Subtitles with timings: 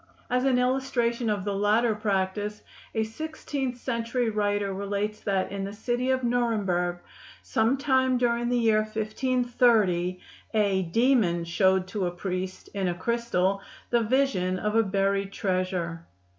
[0.31, 2.63] As an illustration of the latter practice,
[2.95, 6.97] a sixteenth century writer relates that in the city of Nuremberg,
[7.43, 10.19] some time during the year 1530,
[10.55, 13.61] a "demon" showed to a priest, in a crystal,
[13.91, 16.07] the vision of a buried treasure.